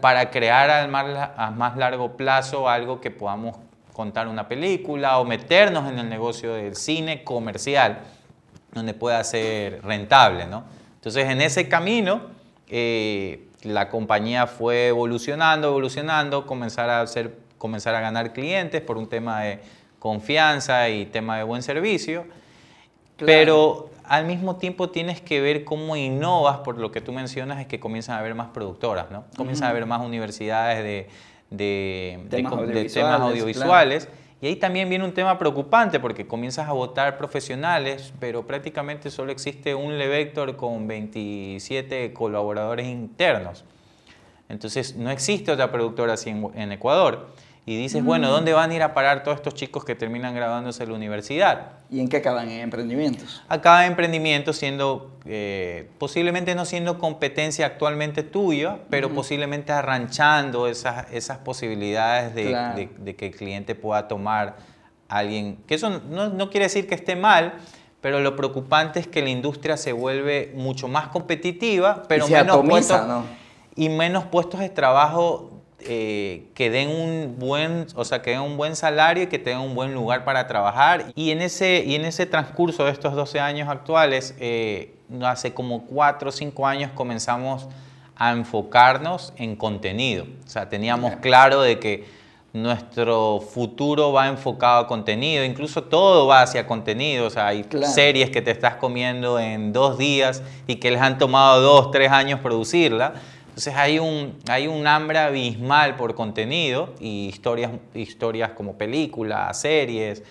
[0.00, 3.56] para crear al más, a más largo plazo algo que podamos
[3.92, 7.98] contar una película o meternos en el negocio del cine comercial,
[8.72, 10.64] donde pueda ser rentable, ¿no?
[11.02, 12.20] Entonces, en ese camino,
[12.68, 19.08] eh, la compañía fue evolucionando, evolucionando, comenzar a, hacer, comenzar a ganar clientes por un
[19.08, 19.58] tema de
[19.98, 22.24] confianza y tema de buen servicio.
[23.16, 27.66] Pero al mismo tiempo tienes que ver cómo innovas, por lo que tú mencionas, es
[27.66, 29.24] que comienzan a haber más productoras, ¿no?
[29.36, 31.08] Comienzan a haber más universidades de,
[31.50, 34.08] de, temas, audiovisuales
[34.42, 39.30] y ahí también viene un tema preocupante porque comienzas a votar profesionales, pero prácticamente solo
[39.30, 43.64] existe un Levector con 27 colaboradores internos.
[44.48, 47.28] Entonces no existe otra productora así en Ecuador
[47.64, 48.30] y dices, bueno, mm.
[48.30, 51.66] ¿dónde van a ir a parar todos estos chicos que terminan graduándose en la universidad?
[51.90, 52.48] ¿Y en qué acaban?
[52.48, 53.40] ¿En emprendimientos?
[53.48, 61.12] Acaban en emprendimientos siendo, eh, posiblemente no siendo competencia actualmente tuya, pero posiblemente arranchando esas,
[61.12, 64.56] esas posibilidades de, de, que el cliente pueda tomar
[65.08, 67.54] a alguien, que eso no, no quiere decir que esté mal,
[68.00, 73.00] pero lo preocupante es que la industria se vuelve mucho más competitiva, pero menos puestos,
[73.76, 75.51] y menos puestos de trabajo
[75.86, 79.62] eh, que den un buen, o sea, que den un buen salario y que tengan
[79.62, 81.12] un buen lugar para trabajar.
[81.14, 85.86] Y en ese, y en ese transcurso de estos 12 años actuales, eh, hace como
[85.86, 87.68] 4 o 5 años comenzamos
[88.16, 90.26] a enfocarnos en contenido.
[90.44, 96.42] O sea, teníamos claro de que nuestro futuro va enfocado a contenido, incluso todo va
[96.42, 97.64] hacia contenido, o sea, hay
[97.94, 102.12] series que te estás comiendo en dos días y que les han tomado dos, tres
[102.12, 103.14] años producirla.
[103.52, 110.22] Entonces hay un, hay un hambre abismal por contenido y historias, historias como películas, series,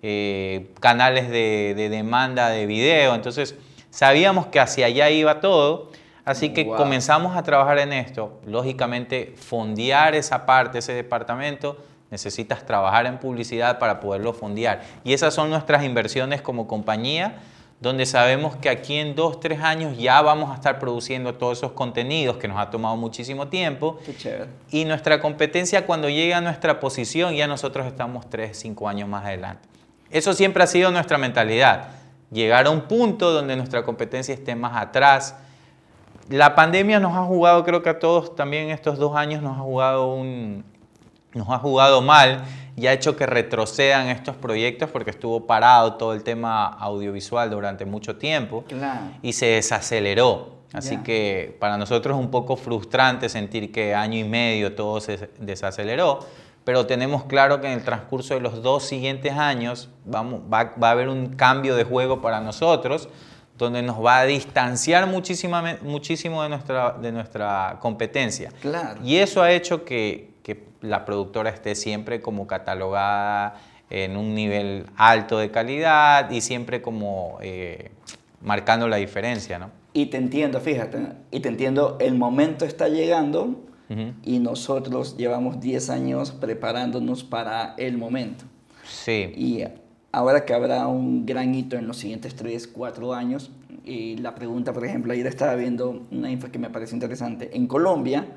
[0.00, 3.14] eh, canales de, demanda de video.
[3.14, 3.54] Entonces
[3.90, 5.90] sabíamos que hacia allá iba todo,
[6.24, 8.40] así que comenzamos a trabajar en esto.
[8.46, 11.76] Lógicamente, fondear esa parte, ese departamento,
[12.10, 14.80] necesitas trabajar en publicidad para poderlo fondear.
[15.04, 17.40] Y esas son nuestras inversiones como compañía
[17.80, 21.72] donde sabemos que aquí en dos, tres años ya vamos a estar produciendo todos esos
[21.72, 23.98] contenidos que nos ha tomado muchísimo tiempo.
[24.04, 24.50] Qué chévere.
[24.70, 29.24] Y nuestra competencia cuando llega a nuestra posición, ya nosotros estamos tres, cinco años más
[29.24, 29.66] adelante.
[30.10, 31.88] Eso siempre ha sido nuestra mentalidad,
[32.30, 35.36] llegar a un punto donde nuestra competencia esté más atrás.
[36.28, 39.60] La pandemia nos ha jugado, creo que a todos también estos dos años nos ha
[39.60, 40.64] jugado un,
[41.34, 42.44] nos ha jugado mal
[42.76, 47.84] y ha hecho que retrocedan estos proyectos porque estuvo parado todo el tema audiovisual durante
[47.84, 48.64] mucho tiempo
[49.22, 50.60] y se desaceleró.
[50.72, 55.28] Así que para nosotros es un poco frustrante sentir que año y medio todo se
[55.38, 56.20] desaceleró,
[56.64, 60.88] pero tenemos claro que en el transcurso de los dos siguientes años vamos, va, va
[60.88, 63.08] a haber un cambio de juego para nosotros
[63.60, 68.50] donde nos va a distanciar muchísimo, muchísimo de, nuestra, de nuestra competencia.
[68.60, 69.00] Claro.
[69.04, 73.60] Y eso ha hecho que, que la productora esté siempre como catalogada
[73.90, 77.90] en un nivel alto de calidad y siempre como eh,
[78.40, 79.70] marcando la diferencia, ¿no?
[79.92, 80.98] Y te entiendo, fíjate,
[81.30, 83.66] y te entiendo, el momento está llegando
[84.22, 88.44] y nosotros llevamos 10 años preparándonos para el momento.
[88.84, 89.32] Sí.
[89.34, 89.64] Y
[90.12, 93.50] ahora que habrá un gran hito en los siguientes 3, 4 años,
[93.84, 97.50] y la pregunta, por ejemplo, ayer estaba viendo una info que me parece interesante.
[97.52, 98.28] En Colombia,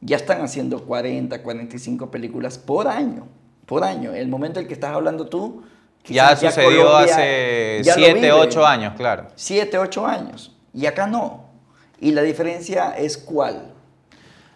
[0.00, 3.26] ya están haciendo 40, 45 películas por año,
[3.66, 4.12] por año.
[4.12, 5.62] El momento en el que estás hablando tú...
[6.04, 9.26] Ya sucedió hace 7, 8 años, claro.
[9.34, 10.56] 7, 8 años.
[10.72, 11.46] Y acá no.
[12.00, 13.72] Y la diferencia es cuál.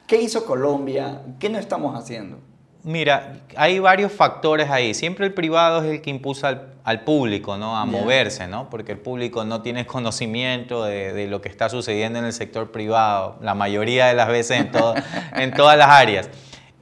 [0.06, 1.22] ¿Qué hizo Colombia?
[1.40, 2.38] ¿Qué no estamos haciendo?
[2.82, 4.94] Mira, hay varios factores ahí.
[4.94, 7.76] Siempre el privado es el que impulsa al, público ¿no?
[7.76, 8.70] a moverse, ¿no?
[8.70, 13.36] porque el público no tiene conocimiento de, lo que está sucediendo en el sector privado,
[13.42, 14.70] la mayoría de las veces en,
[15.40, 16.30] en todas las áreas.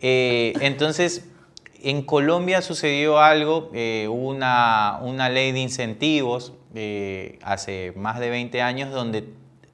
[0.00, 1.28] Eh, entonces,
[1.82, 8.62] en Colombia sucedió algo, eh, una, una, ley de incentivos eh, hace más de 20
[8.62, 9.28] años donde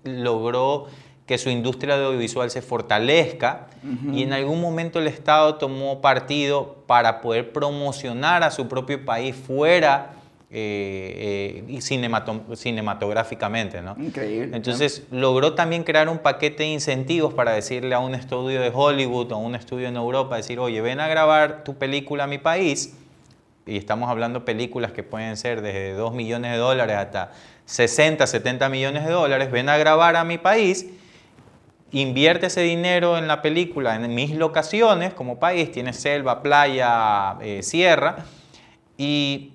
[0.05, 0.87] logró
[1.27, 3.69] que su industria audiovisual se fortalezca
[4.13, 9.35] y en algún momento el Estado tomó partido para poder promocionar a su propio país
[9.35, 10.13] fuera
[10.51, 13.81] eh, eh, cinematográficamente.
[13.81, 13.97] ¿no?
[13.99, 14.55] Increíble.
[14.55, 19.33] Entonces logró también crear un paquete de incentivos para decirle a un estudio de Hollywood
[19.33, 22.39] o a un estudio en Europa, decir, oye, ven a grabar tu película a mi
[22.39, 22.95] país.
[23.67, 27.33] Y estamos hablando películas que pueden ser desde 2 millones de dólares hasta
[27.65, 29.51] 60, 70 millones de dólares.
[29.51, 30.87] Ven a grabar a mi país
[32.01, 37.63] invierte ese dinero en la película, en mis locaciones como país, tienes selva, playa, eh,
[37.63, 38.25] sierra,
[38.99, 39.51] y,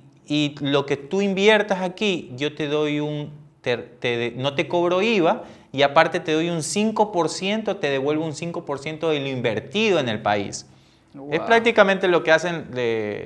[0.62, 3.32] lo que tú inviertas aquí, yo te doy un,
[4.36, 9.20] no te cobro IVA y aparte te doy un 5%, te devuelvo un 5% de
[9.20, 10.68] lo invertido en el país.
[11.32, 12.68] Es prácticamente lo que hacen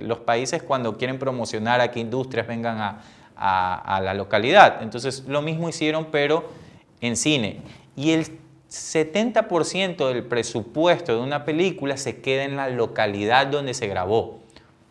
[0.08, 3.02] los países cuando quieren promocionar a que industrias vengan a,
[3.36, 4.82] a la localidad.
[4.82, 6.48] Entonces, lo mismo hicieron, pero
[7.02, 7.60] en cine.
[7.98, 8.28] Y el
[8.74, 14.40] 70% del presupuesto de una película se queda en la localidad donde se grabó.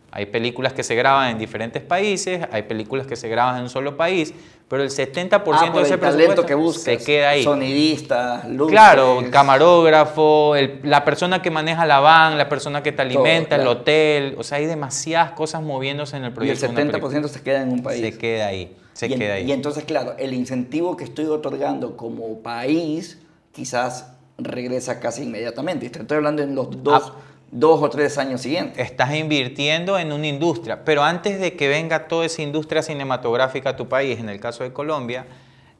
[0.09, 3.69] Hay películas que se graban en diferentes países, hay películas que se graban en un
[3.69, 4.33] solo país,
[4.69, 7.43] pero el 70% ah, de ese presupuesto que se queda ahí.
[7.43, 8.71] Sonidista, luces.
[8.71, 14.35] Claro, camarógrafo, la persona que maneja la van, la persona que te alimenta, el hotel,
[14.37, 16.67] o sea, hay demasiadas cosas moviéndose en el proyecto.
[16.67, 17.99] Y el 70% se queda en un país.
[17.99, 19.49] Se queda ahí, se queda ahí.
[19.49, 23.17] Y entonces, claro, el incentivo que estoy otorgando como país
[23.53, 25.85] quizás regresa casi inmediatamente.
[25.85, 27.13] Estoy hablando en los dos,
[27.51, 28.85] dos o tres años siguientes.
[28.85, 33.75] Estás invirtiendo en una industria, pero antes de que venga toda esa industria cinematográfica a
[33.75, 35.25] tu país, en el caso de Colombia,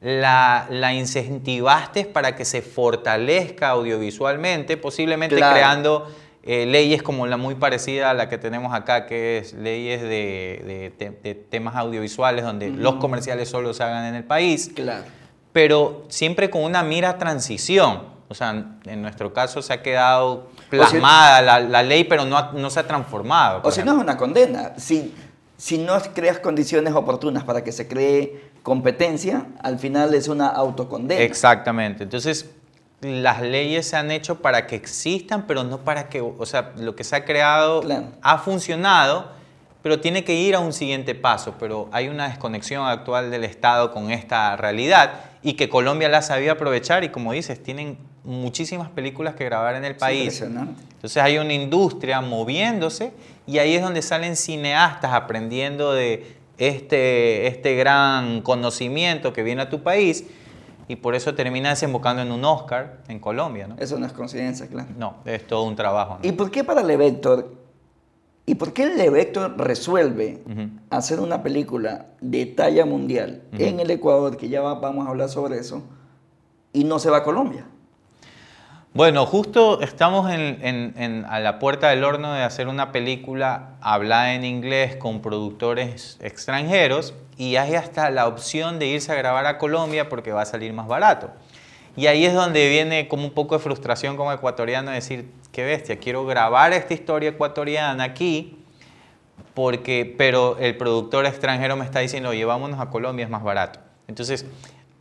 [0.02, 6.08] la, la incentivaste para que se fortalezca audiovisualmente, posiblemente creando
[6.44, 10.92] eh, leyes como la muy parecida a la que tenemos acá, que es leyes de,
[11.00, 14.72] de, temas audiovisuales, donde los comerciales solo se hagan en el país.
[14.76, 15.23] Claro
[15.54, 18.12] pero siempre con una mira transición.
[18.28, 22.80] O sea, en nuestro caso se ha quedado plasmada la, ley, pero no, no, se
[22.80, 23.62] ha transformado.
[23.64, 24.74] O si no es una condena.
[24.78, 25.14] Si,
[25.56, 31.22] si no creas condiciones oportunas para que se cree competencia, al final es una autocondena.
[31.22, 32.04] Exactamente.
[32.04, 32.50] Entonces,
[33.02, 36.96] las leyes se han hecho para que existan, pero no para que, o sea, lo
[36.96, 37.84] que se ha creado
[38.24, 39.28] ha funcionado,
[39.84, 41.54] pero tiene que ir a un siguiente paso.
[41.60, 46.54] Pero hay una desconexión actual del Estado con esta realidad y que Colombia la sabía
[46.54, 50.42] aprovechar y como dices, tienen muchísimas películas que grabar en el país.
[50.42, 53.12] Entonces hay una industria moviéndose
[53.46, 59.70] y ahí es donde salen cineastas aprendiendo de este, este gran conocimiento que viene a
[59.70, 60.24] tu país
[60.88, 63.68] y por eso termina desembocando en un Oscar en Colombia.
[63.68, 63.76] ¿no?
[63.80, 64.90] Eso no es coincidencia, claro.
[64.98, 66.20] No, es todo un trabajo.
[66.22, 67.63] ¿Y por qué para Levector?
[68.46, 70.44] ¿Y por qué Levector resuelve
[70.90, 75.58] hacer una película de talla mundial en el Ecuador, que ya vamos a hablar sobre
[75.58, 75.84] eso,
[76.74, 77.66] y no se va a Colombia?
[78.94, 84.98] Bueno, justo estamos a la puerta del horno de hacer una película hablada en inglés
[84.98, 90.32] con productores extranjeros y hay hasta la opción de irse a grabar a Colombia porque
[90.32, 91.32] va a salir más barato.
[91.96, 96.00] Y ahí es donde viene como un poco de frustración como ecuatoriano decir, qué bestia,
[96.00, 98.58] quiero grabar esta historia ecuatoriana aquí,
[99.54, 103.80] porque, pero el productor extranjero me está diciendo, oye, vámonos a Colombia, es más barato.
[104.08, 104.48] Entonces,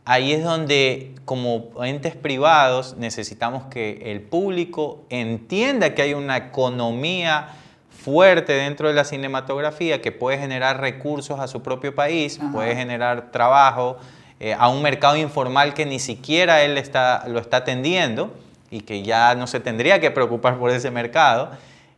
[0.05, 7.47] ahí es donde como entes privados necesitamos que el público entienda que hay una economía
[7.89, 13.31] fuerte dentro de la cinematografía que puede generar recursos a su propio país, puede generar
[13.31, 13.97] trabajo,
[14.39, 18.31] eh, a un mercado informal que ni siquiera él está, lo está atendiendo
[18.73, 21.51] y que ya no se tendría que preocupar por ese mercado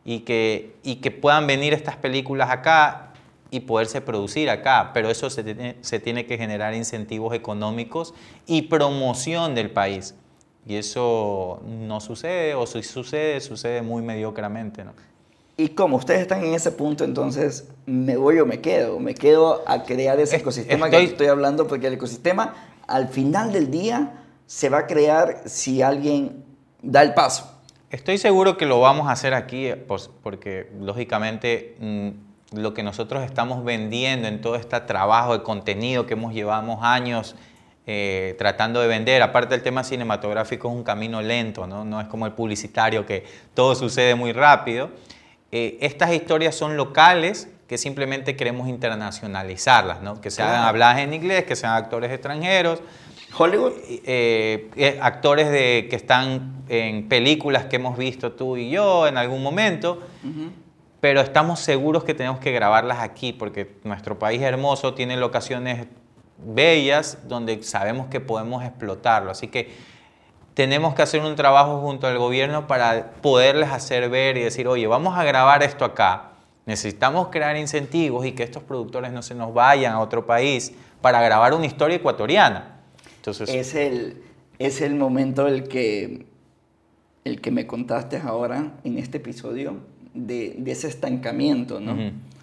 [0.04, 3.14] y que, y que puedan venir estas películas acá
[3.50, 8.14] y poderse producir acá, pero eso se tiene, se tiene que generar incentivos económicos
[8.46, 10.16] y promoción del país.
[10.68, 14.84] Y eso no sucede, o si sucede, sucede muy mediocremente.
[14.84, 14.92] ¿no?
[15.56, 19.00] Y como ustedes están en ese punto, entonces, ¿me voy o me quedo?
[19.00, 22.54] Me quedo a crear ese ecosistema que estoy hablando, porque el ecosistema,
[22.86, 26.45] al final del día, se va a crear si alguien
[26.86, 27.52] da el paso.
[27.90, 32.10] Estoy seguro que lo vamos a hacer aquí, pues, porque lógicamente mm,
[32.60, 37.36] lo que nosotros estamos vendiendo en todo este trabajo de contenido que hemos llevado años
[37.88, 39.22] eh, tratando de vender.
[39.22, 41.86] Aparte del tema cinematográfico es un camino lento, ¿no?
[41.86, 44.90] no es como el publicitario que todo sucede muy rápido.
[45.52, 50.22] Eh, estas historias son locales que simplemente queremos internacionalizarlas, ¿no?
[50.22, 52.82] que sean habladas en inglés, que sean actores extranjeros.
[53.38, 53.74] Hollywood.
[53.88, 59.18] Eh, eh, actores de, que están en películas que hemos visto tú y yo en
[59.18, 60.00] algún momento,
[61.00, 65.88] pero estamos seguros que tenemos que grabarlas aquí porque nuestro país hermoso tiene locaciones
[66.38, 69.32] bellas donde sabemos que podemos explotarlo.
[69.32, 69.72] Así que
[70.54, 74.88] tenemos que hacer un trabajo junto al gobierno para poderles hacer ver y decir, oye,
[74.88, 76.32] vamos a grabar esto acá.
[76.66, 81.22] Necesitamos crear incentivos y que estos productores no se nos vayan a otro país para
[81.22, 82.75] grabar una historia ecuatoriana.
[83.26, 84.22] Entonces, es, el,
[84.60, 86.28] es el momento el que,
[87.24, 89.78] el que me contaste ahora en este episodio
[90.14, 91.98] de, de ese estancamiento, ¿no?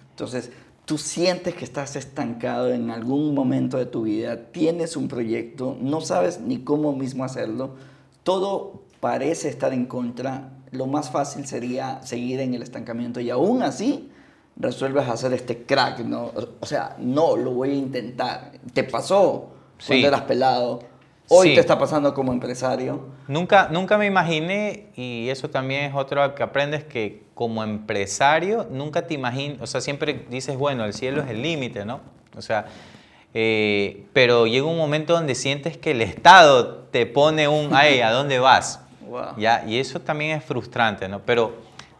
[0.09, 0.51] Entonces,
[0.83, 6.01] tú sientes que estás estancado en algún momento de tu vida, tienes un proyecto, no
[6.01, 7.75] sabes ni cómo mismo hacerlo,
[8.23, 13.63] todo parece estar en contra, lo más fácil sería seguir en el estancamiento y aún
[13.63, 14.09] así
[14.57, 16.31] resuelves hacer este crack, ¿no?
[16.59, 18.51] O sea, no, lo voy a intentar.
[18.73, 19.53] ¿Te pasó
[19.87, 20.79] cuando eras pelado?
[21.29, 23.07] Hoy te está pasando como empresario.
[23.27, 29.07] Nunca, nunca me imaginé, y eso también es otro que aprendes, que como empresario nunca
[29.07, 32.01] te imaginas, o sea, siempre dices, bueno, el cielo es el límite, ¿no?
[32.37, 32.65] O sea,
[33.33, 38.11] eh, pero llega un momento donde sientes que el Estado te pone un, ay, ¿a
[38.11, 38.81] dónde vas?
[39.37, 39.63] ¿Ya?
[39.65, 41.19] Y eso también es frustrante, ¿no?
[41.19, 41.55] Pero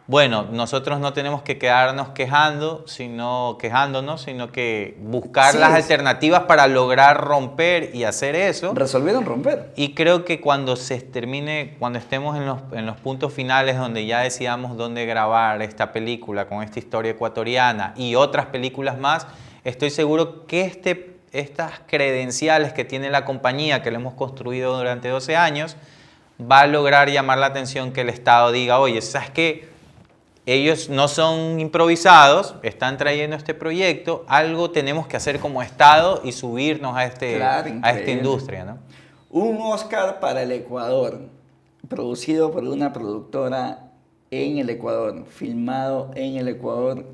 [0.06, 6.68] bueno, nosotros no tenemos que quedarnos quejando, sino quejándonos, sino que buscar las alternativas para
[6.68, 8.74] lograr romper y hacer eso.
[8.74, 9.72] Resolvieron romper.
[9.78, 14.06] Y creo que cuando se termine, cuando estemos en los, en los puntos finales donde
[14.06, 19.26] ya decidamos dónde grabar esta película con esta historia ecuatoriana y otras películas más,
[19.64, 25.08] estoy seguro que este, estas credenciales que tiene la compañía que le hemos construido durante
[25.08, 25.78] 12 años
[26.42, 29.73] va a lograr llamar la atención que el Estado diga, oye, ¿sabes qué?
[30.46, 36.34] Ellos no son improvisados, están trayendo este proyecto, algo tenemos que hacer como Estado y
[36.34, 38.66] subirnos a, este, a esta industria.
[38.66, 38.80] ¿no?
[39.30, 41.22] Un Oscar para el Ecuador,
[41.88, 43.92] producido por una productora
[44.32, 47.06] en el Ecuador, filmado en el Ecuador.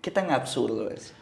[0.00, 1.14] ¿Qué tan absurdo es?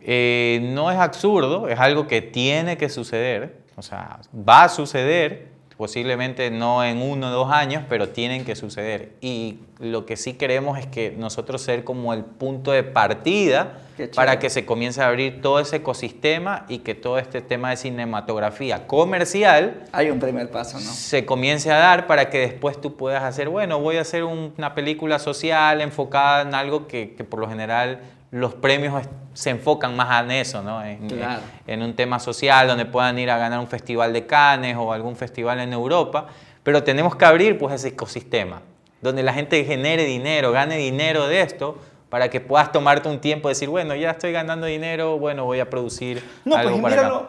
[0.00, 5.53] Eh, no es absurdo, es algo que tiene que suceder, o sea, va a suceder
[5.76, 9.12] posiblemente no en uno o dos años, pero tienen que suceder.
[9.20, 13.78] Y lo que sí queremos es que nosotros ser como el punto de partida
[14.14, 17.76] para que se comience a abrir todo ese ecosistema y que todo este tema de
[17.76, 20.90] cinematografía comercial hay un primer paso, ¿no?
[20.92, 24.74] Se comience a dar para que después tú puedas hacer, bueno, voy a hacer una
[24.74, 28.00] película social enfocada en algo que, que por lo general
[28.34, 29.00] los premios
[29.32, 30.82] se enfocan más en eso, ¿no?
[30.84, 35.14] En, un tema social donde puedan ir a ganar un festival de Cannes o algún
[35.14, 36.26] festival en Europa,
[36.64, 38.60] pero tenemos que abrir pues ese ecosistema
[39.00, 41.78] donde la gente genere dinero, gane dinero de esto
[42.08, 45.60] para que puedas tomarte un tiempo y decir, bueno, ya estoy ganando dinero, bueno, voy
[45.60, 47.28] a producir no, algo pues, para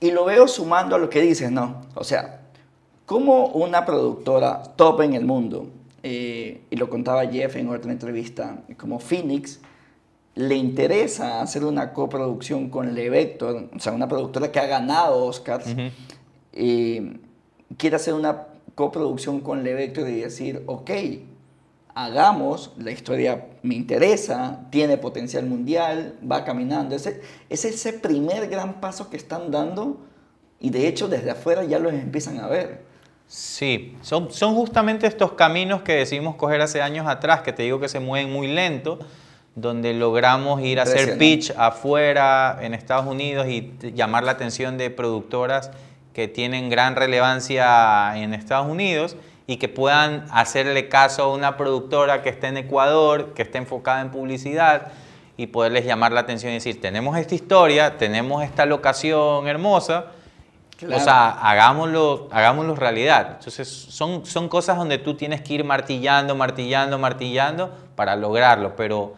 [0.00, 1.82] Y lo veo sumando a lo que dices, ¿no?
[1.94, 2.40] O sea,
[3.06, 5.68] como una productora top en el mundo,
[6.02, 9.60] eh, y lo contaba Jeff en otra entrevista, como Phoenix,
[10.34, 15.66] le interesa hacer una coproducción con Levector, o sea, una productora que ha ganado Oscars,
[16.52, 20.90] quiere hacer una coproducción con Levector y decir, ok,
[21.94, 26.94] hagamos, la historia me interesa, tiene potencial mundial, va caminando.
[26.94, 29.98] Ese, es ese primer gran paso que están dando
[30.60, 32.82] y de hecho desde afuera ya los empiezan a ver.
[33.26, 37.78] Sí, son, son justamente estos caminos que decidimos coger hace años atrás, que te digo
[37.78, 38.98] que se mueven muy lento,
[39.54, 44.90] donde logramos ir a hacer pitch afuera en Estados Unidos y llamar la atención de
[44.90, 45.70] productoras
[46.12, 52.22] que tienen gran relevancia en Estados Unidos y que puedan hacerle caso a una productora
[52.22, 54.92] que esté en Ecuador, que esté enfocada en publicidad
[55.36, 60.06] y poderles llamar la atención y decir, tenemos esta historia, tenemos esta locación hermosa,
[60.82, 63.36] o sea, hagámoslo, hagámoslo realidad.
[63.38, 69.14] Entonces, son, son cosas donde tú tienes que ir martillando, martillando, martillando para lograrlo, pero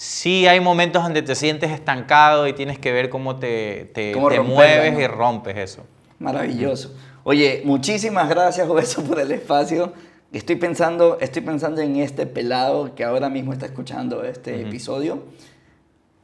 [0.00, 4.98] sí hay momentos donde te sientes estancado y tienes que ver cómo te, te, mueves
[4.98, 5.84] y rompes eso.
[6.18, 6.94] Maravilloso.
[7.22, 9.92] Oye, muchísimas gracias, Obeso, por el espacio.
[10.32, 15.22] Estoy pensando, estoy pensando en este pelado que ahora mismo está escuchando este episodio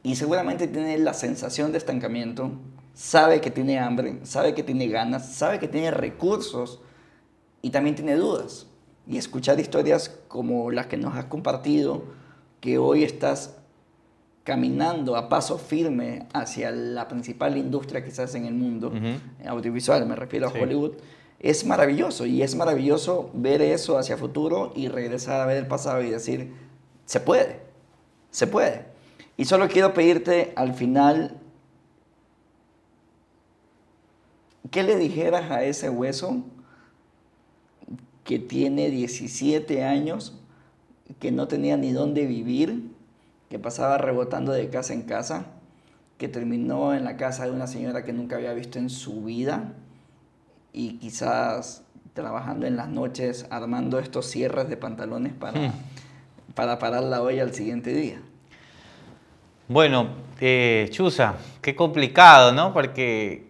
[0.01, 2.49] y seguramente tiene la sensación de estancamiento,
[2.95, 6.81] sabe que tiene hambre, sabe que tiene ganas, sabe que tiene recursos
[7.61, 8.65] y también tiene dudas.
[9.05, 12.05] Y escuchar historias como las que nos has compartido,
[12.59, 13.56] que hoy estás
[14.47, 18.93] caminando a paso firme hacia la principal industria que se hace en el mundo,
[19.45, 20.93] audiovisual, me refiero a Hollywood,
[21.37, 26.01] es maravilloso y es maravilloso ver eso hacia futuro y regresar a ver el pasado
[26.01, 26.53] y decir,
[27.03, 27.59] se puede,
[28.31, 28.85] se puede.
[29.35, 31.41] Y solo quiero pedirte al final,
[34.71, 36.45] ¿qué le dijeras a ese hueso
[38.23, 40.39] que tiene 17 años,
[41.19, 42.95] que no tenía ni dónde vivir?
[43.49, 45.45] Que pasaba rebotando de casa en casa,
[46.17, 49.73] que terminó en la casa de una señora que nunca había visto en su vida
[50.73, 51.83] y quizás
[52.13, 55.73] trabajando en las noches armando estos cierres de pantalones para, hmm.
[56.55, 58.21] para parar la olla al siguiente día.
[59.67, 62.73] Bueno, eh, Chusa, qué complicado, ¿no?
[62.73, 63.47] Porque,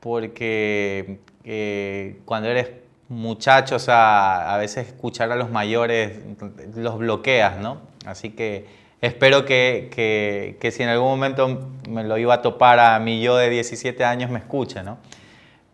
[0.00, 2.70] porque eh, cuando eres
[3.08, 6.20] muchacho, o sea, a veces escuchar a los mayores
[6.76, 7.80] los bloqueas, ¿no?
[8.06, 8.66] Así que
[9.00, 13.20] espero que, que, que, si en algún momento me lo iba a topar a mi
[13.20, 14.98] yo de 17 años, me escuche, ¿no?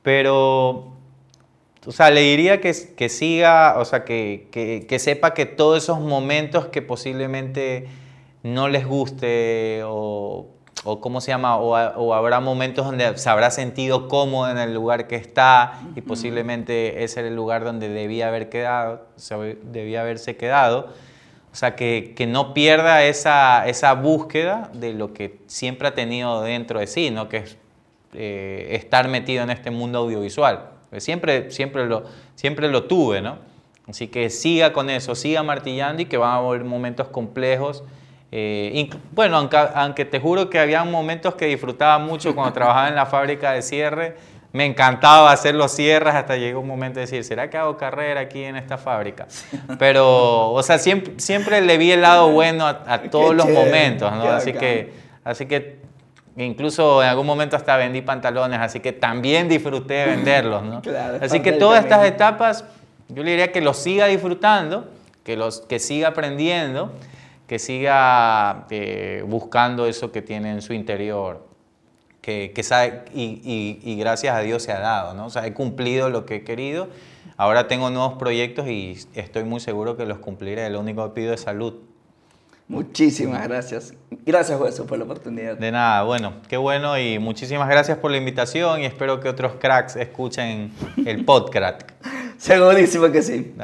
[0.03, 0.93] Pero,
[1.87, 6.01] o sea, le diría que, que siga, o sea, que, que, sepa que todos esos
[6.01, 7.89] momentos que posiblemente
[8.43, 10.47] no les guste o,
[10.85, 15.07] o cómo se llama, o, habrá momentos donde se habrá sentido cómodo en el lugar
[15.07, 19.07] que está y posiblemente ese era el lugar donde debía haber quedado,
[19.63, 20.93] debía haberse quedado.
[21.55, 26.43] O sea, que, que no pierda esa, esa, búsqueda de lo que siempre ha tenido
[26.43, 27.29] dentro de sí, ¿no?
[27.29, 27.57] que es
[28.13, 30.71] eh, estar metido en este mundo audiovisual.
[30.99, 33.39] Siempre, siempre, lo, siempre lo tuve, ¿no?
[33.87, 37.85] Así que siga con eso, siga martillando y que van a haber momentos complejos.
[38.33, 42.97] Eh, bueno, aunque, aunque, te juro que había momentos que disfrutaba mucho cuando trabajaba en
[42.97, 44.17] la fábrica de cierre,
[44.55, 48.21] me encantaba hacer los cierres hasta llegó un momento de decir, ¿será que hago carrera
[48.21, 49.27] aquí en esta fábrica?
[49.81, 54.23] Pero, o sea, siempre, siempre le vi el lado bueno a, todos los momentos, ¿no?
[54.31, 54.93] Así que,
[55.25, 55.83] así que
[56.37, 60.83] Incluso en algún momento hasta vendí pantalones, así que también disfruté venderlos, ¿no?
[61.21, 62.65] así que todas estas etapas,
[63.09, 64.89] yo le diría que los siga disfrutando,
[65.23, 66.93] que, los, que siga aprendiendo,
[67.47, 71.47] que siga eh, buscando eso que tiene en su interior,
[72.25, 75.27] que, que sabe, y, y, gracias a Dios se ha dado, ¿no?
[75.27, 76.89] O sea, he cumplido lo que he querido,
[77.37, 81.35] ahora tengo nuevos proyectos y estoy muy seguro que los cumpliré, lo único que pido
[81.35, 81.75] es salud.
[82.67, 83.93] Muchísimas gracias.
[84.25, 85.59] Gracias, José, por la oportunidad.
[85.59, 89.57] De nada, bueno, qué bueno y muchísimas gracias por la invitación y espero que otros
[89.61, 90.73] cracks escuchen
[91.05, 91.83] el podcast.
[92.39, 93.55] Segurísimo que sí.